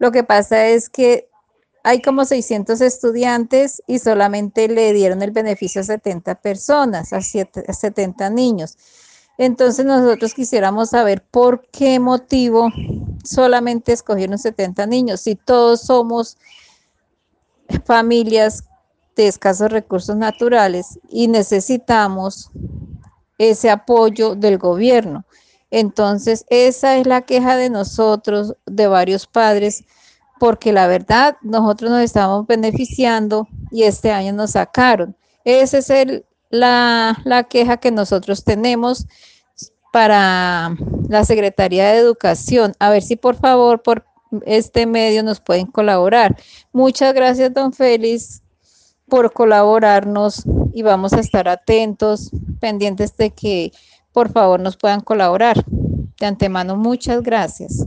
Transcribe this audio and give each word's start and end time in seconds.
Lo 0.00 0.10
que 0.10 0.24
pasa 0.24 0.66
es 0.66 0.88
que 0.88 1.28
hay 1.84 2.00
como 2.00 2.24
600 2.24 2.80
estudiantes 2.80 3.82
y 3.86 3.98
solamente 3.98 4.66
le 4.66 4.92
dieron 4.94 5.22
el 5.22 5.30
beneficio 5.30 5.82
a 5.82 5.84
70 5.84 6.36
personas, 6.36 7.12
a, 7.12 7.20
70 7.20 8.30
niños. 8.30 8.78
Entonces 9.36 9.84
nosotros 9.84 10.32
quisiéramos 10.32 10.90
saber 10.90 11.22
por 11.30 11.66
qué 11.70 12.00
motivo 12.00 12.70
solamente 13.24 13.92
escogieron 13.92 14.38
70 14.38 14.86
niños, 14.86 15.20
si 15.20 15.36
todos 15.36 15.82
somos 15.82 16.38
familias 17.84 18.64
de 19.16 19.28
escasos 19.28 19.70
recursos 19.70 20.16
naturales 20.16 20.98
y 21.10 21.28
necesitamos 21.28 22.50
ese 23.36 23.68
apoyo 23.68 24.34
del 24.34 24.56
gobierno. 24.56 25.26
Entonces, 25.70 26.44
esa 26.48 26.98
es 26.98 27.06
la 27.06 27.22
queja 27.22 27.56
de 27.56 27.70
nosotros, 27.70 28.54
de 28.66 28.86
varios 28.86 29.26
padres, 29.26 29.84
porque 30.38 30.72
la 30.72 30.86
verdad, 30.86 31.36
nosotros 31.42 31.90
nos 31.90 32.02
estamos 32.02 32.46
beneficiando 32.46 33.46
y 33.70 33.84
este 33.84 34.10
año 34.10 34.32
nos 34.32 34.52
sacaron. 34.52 35.16
Esa 35.44 35.78
es 35.78 35.90
el, 35.90 36.24
la, 36.48 37.18
la 37.24 37.44
queja 37.44 37.76
que 37.76 37.90
nosotros 37.90 38.44
tenemos 38.44 39.06
para 39.92 40.76
la 41.08 41.24
Secretaría 41.24 41.90
de 41.92 41.98
Educación. 41.98 42.74
A 42.78 42.90
ver 42.90 43.02
si 43.02 43.16
por 43.16 43.36
favor, 43.36 43.82
por 43.82 44.04
este 44.46 44.86
medio 44.86 45.22
nos 45.22 45.40
pueden 45.40 45.66
colaborar. 45.66 46.36
Muchas 46.72 47.14
gracias, 47.14 47.52
don 47.52 47.72
Félix, 47.72 48.42
por 49.08 49.32
colaborarnos 49.32 50.44
y 50.72 50.82
vamos 50.82 51.12
a 51.12 51.20
estar 51.20 51.48
atentos, 51.48 52.30
pendientes 52.60 53.16
de 53.16 53.30
que 53.30 53.72
por 54.12 54.30
favor 54.30 54.60
nos 54.60 54.76
puedan 54.76 55.00
colaborar. 55.00 55.64
De 56.18 56.26
antemano, 56.26 56.76
muchas 56.76 57.22
gracias. 57.22 57.86